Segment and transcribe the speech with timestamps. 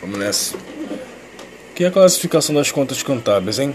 [0.00, 0.56] Vamos nessa.
[0.56, 3.74] O que é a classificação das contas contábeis, hein?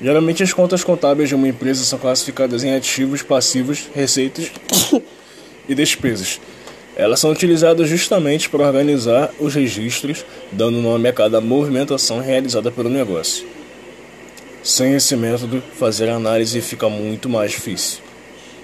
[0.00, 4.50] Geralmente as contas contábeis de uma empresa são classificadas em ativos, passivos, receitas
[5.68, 6.40] e despesas.
[6.96, 12.88] Elas são utilizadas justamente para organizar os registros, dando nome a cada movimentação realizada pelo
[12.88, 13.46] negócio.
[14.62, 18.00] Sem esse método, fazer a análise fica muito mais difícil.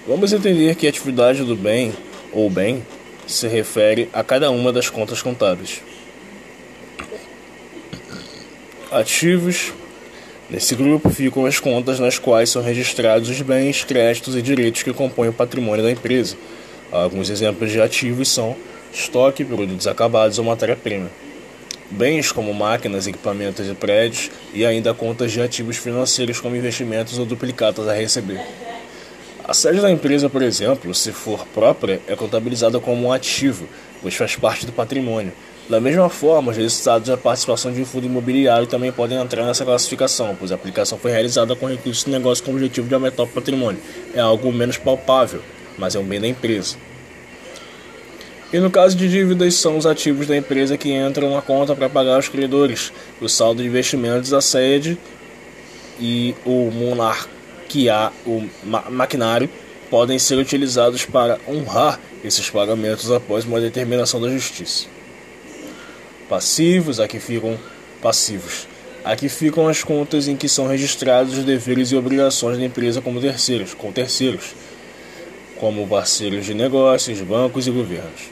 [0.07, 1.93] Vamos entender que a atividade do bem
[2.33, 2.85] ou bem
[3.25, 5.81] se refere a cada uma das contas contábeis.
[8.93, 9.73] Ativos.
[10.51, 14.93] Nesse grupo ficam as contas nas quais são registrados os bens, créditos e direitos que
[14.93, 16.35] compõem o patrimônio da empresa.
[16.91, 18.55] Alguns exemplos de ativos são
[18.93, 21.09] estoque, produtos acabados ou matéria-prima.
[21.89, 27.25] Bens como máquinas, equipamentos e prédios, e ainda contas de ativos financeiros como investimentos ou
[27.25, 28.39] duplicatas a receber.
[29.43, 33.67] A sede da empresa, por exemplo, se for própria, é contabilizada como um ativo,
[34.03, 35.33] pois faz parte do patrimônio.
[35.69, 39.63] Da mesma forma, os resultados da participação de um fundo imobiliário também podem entrar nessa
[39.63, 43.23] classificação, pois a aplicação foi realizada com recursos de negócio com o objetivo de aumentar
[43.23, 43.79] o patrimônio.
[44.13, 45.41] É algo menos palpável,
[45.77, 46.75] mas é um bem da empresa.
[48.51, 51.89] E no caso de dívidas, são os ativos da empresa que entram na conta para
[51.89, 54.97] pagar os credores, o saldo de investimentos, a sede
[55.99, 56.69] e o
[57.89, 59.49] há o ma maquinário
[59.89, 64.92] podem ser utilizados para honrar esses pagamentos após uma determinação da justiça.
[66.33, 67.59] Passivos, aqui ficam
[68.01, 68.67] passivos.
[69.05, 73.21] Aqui ficam as contas em que são registrados os deveres e obrigações da empresa como
[73.21, 74.55] terceiros, com terceiros,
[75.59, 78.31] como parceiros de negócios, bancos e governos.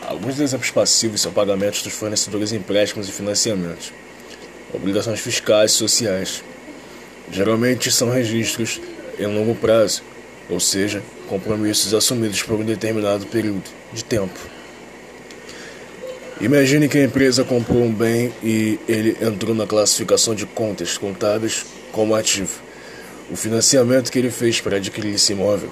[0.00, 3.92] Alguns exemplos passivos são pagamentos dos fornecedores, empréstimos e financiamentos,
[4.72, 6.42] obrigações fiscais e sociais,
[7.30, 8.80] Geralmente são registros
[9.18, 10.02] em longo prazo,
[10.48, 14.55] ou seja, compromissos assumidos por um determinado período de tempo.
[16.40, 21.64] Imagine que a empresa comprou um bem e ele entrou na classificação de contas contábeis
[21.92, 22.60] como ativo.
[23.30, 25.70] O financiamento que ele fez para adquirir esse imóvel,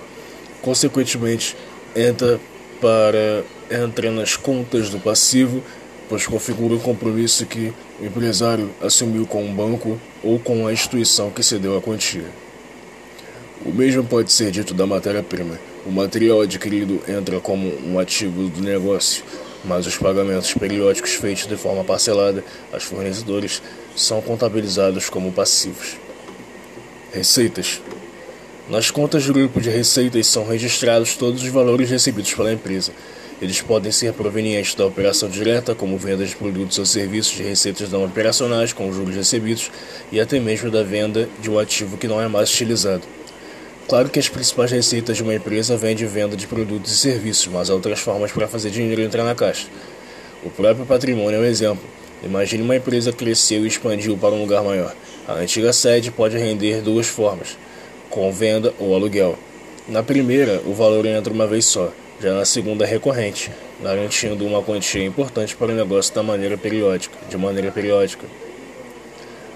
[0.62, 1.56] consequentemente,
[1.94, 2.41] entra
[2.81, 5.62] para entra nas contas do passivo
[6.09, 11.31] pois configura o compromisso que o empresário assumiu com um banco ou com a instituição
[11.31, 12.27] que cedeu a quantia.
[13.65, 15.59] O mesmo pode ser dito da matéria-prima.
[15.87, 19.25] O material adquirido entra como um ativo do negócio,
[19.65, 23.63] mas os pagamentos periódicos feitos de forma parcelada aos fornecedores
[23.97, 25.97] são contabilizados como passivos.
[27.13, 27.81] Receitas.
[28.69, 32.93] Nas contas do grupo de receitas são registrados todos os valores recebidos pela empresa,
[33.43, 37.91] eles podem ser provenientes da operação direta, como venda de produtos ou serviços de receitas
[37.91, 39.71] não operacionais com juros recebidos,
[40.13, 43.03] e até mesmo da venda de um ativo que não é mais utilizado.
[43.87, 47.47] Claro que as principais receitas de uma empresa vêm de venda de produtos e serviços,
[47.49, 49.67] mas há outras formas para fazer dinheiro entrar na caixa.
[50.43, 51.84] O próprio patrimônio é um exemplo.
[52.22, 54.95] Imagine uma empresa cresceu e expandiu para um lugar maior.
[55.28, 57.59] A antiga sede pode render duas formas,
[58.09, 59.39] com venda ou aluguel.
[59.87, 63.51] Na primeira, o valor entra uma vez só já na segunda recorrente,
[63.83, 68.25] garantindo uma quantia importante para o negócio da maneira periódica, de maneira periódica.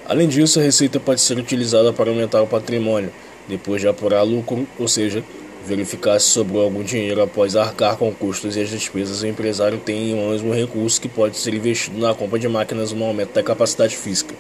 [0.07, 3.11] Além disso, a receita pode ser utilizada para aumentar o patrimônio,
[3.49, 5.25] depois de apurar lucro, ou seja,
[5.67, 10.11] verificar se sobrou algum dinheiro após arcar com custos e as despesas, o empresário tem
[10.11, 13.43] em mãos um recurso que pode ser investido na compra de máquinas no aumento da
[13.43, 14.35] capacidade física.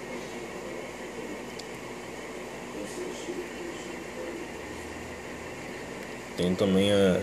[6.36, 7.20] Tem também a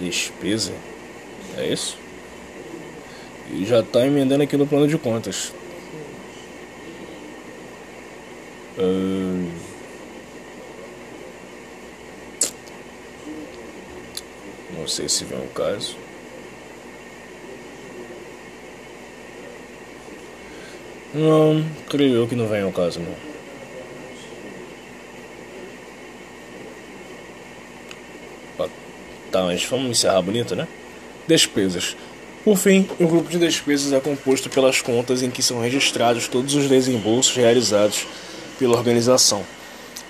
[0.00, 0.72] despesa.
[1.58, 1.98] É isso?
[3.52, 5.52] E já está emendando aqui no plano de contas.
[8.78, 9.33] Uh...
[14.76, 15.96] Não sei se vem o caso.
[21.14, 23.34] Não, creio eu que não vem ao caso não.
[29.34, 30.68] Tá, mas vamos encerrar bonito, né?
[31.26, 31.96] Despesas.
[32.44, 36.54] Por fim, o grupo de despesas é composto pelas contas em que são registrados todos
[36.54, 38.06] os desembolsos realizados
[38.60, 39.44] pela organização,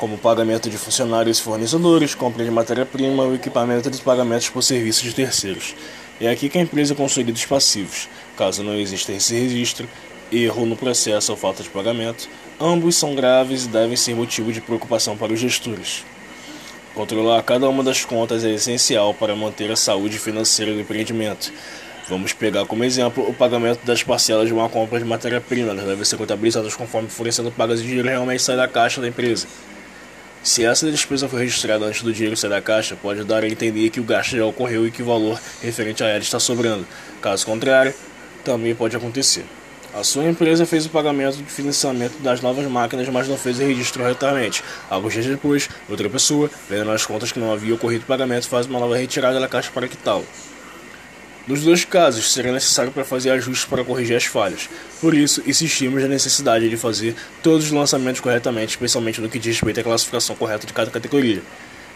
[0.05, 5.03] como pagamento de funcionários e fornecedores, compra de matéria-prima ou equipamento de pagamentos por serviços
[5.03, 5.75] de terceiros.
[6.21, 8.07] É aqui que a empresa consolida os passivos.
[8.37, 9.89] Caso não exista esse registro,
[10.31, 12.29] erro no processo ou falta de pagamento,
[12.61, 16.05] ambos são graves e devem ser motivo de preocupação para os gestores.
[16.95, 21.51] Controlar cada uma das contas é essencial para manter a saúde financeira do empreendimento.
[22.11, 25.71] Vamos pegar como exemplo o pagamento das parcelas de uma compra de matéria-prima.
[25.71, 29.01] Elas devem ser contabilizadas conforme forem sendo pagas e o dinheiro realmente sai da caixa
[29.01, 29.47] da empresa.
[30.45, 33.89] Se essa despesa for registrada antes do dinheiro sair da caixa, pode dar a entender
[33.89, 36.87] que o gasto já ocorreu e que o valor referente a ela está sobrando.
[37.23, 37.95] Caso contrário,
[38.45, 39.47] também pode acontecer.
[39.95, 43.63] A sua empresa fez o pagamento de financiamento das novas máquinas, mas não fez o
[43.63, 44.63] registro corretamente.
[44.91, 48.67] Alguns dias depois, outra pessoa, vendo nas contas que não havia ocorrido o pagamento, faz
[48.67, 50.27] uma nova retirada da caixa para quitá-lo.
[51.47, 54.67] Nos dois casos, será necessário para fazer ajustes para corrigir as falhas.
[54.99, 59.57] Por isso, insistimos na necessidade de fazer todos os lançamentos corretamente, especialmente no que diz
[59.57, 61.43] respeito à classificação correta de cada categoria.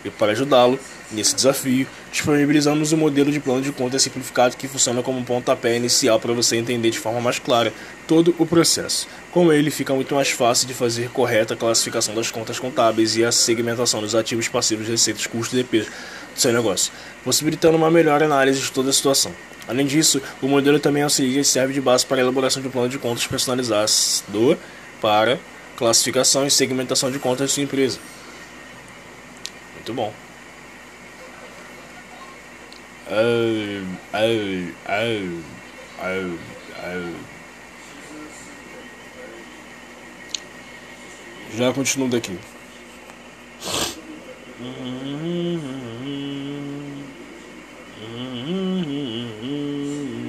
[0.05, 0.79] E para ajudá-lo
[1.11, 5.77] nesse desafio, disponibilizamos um modelo de plano de conta simplificado que funciona como um pontapé
[5.77, 7.73] inicial para você entender de forma mais clara
[8.07, 9.09] todo o processo.
[9.33, 13.25] Com ele, fica muito mais fácil de fazer correta a classificação das contas contábeis e
[13.25, 15.91] a segmentação dos ativos passivos, receitas, custos e despesas
[16.41, 16.93] seu negócio,
[17.25, 19.33] possibilitando uma melhor análise de toda a situação.
[19.67, 22.71] Além disso, o modelo também auxilia e serve de base para a elaboração de um
[22.71, 24.59] plano de contas personalizado
[25.01, 25.39] para
[25.77, 27.99] classificação e segmentação de contas de sua empresa.
[29.75, 30.13] Muito bom.
[41.57, 42.39] Já continuo daqui.